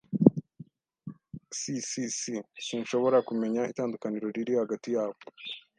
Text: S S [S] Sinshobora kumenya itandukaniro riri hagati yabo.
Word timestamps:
S 1.59 1.59
S 1.89 1.89
[S] 2.19 2.21
Sinshobora 2.65 3.17
kumenya 3.27 3.61
itandukaniro 3.71 4.27
riri 4.35 4.53
hagati 4.61 4.87
yabo. 4.95 5.19